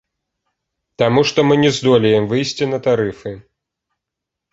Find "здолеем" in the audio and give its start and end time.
1.75-2.25